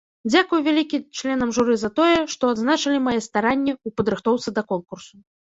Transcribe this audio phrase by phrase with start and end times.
[0.31, 5.15] Дзякуй вялікі членам журы за тое, то адзначылі мае старанні ў падрыхтоўцы да конкурсу.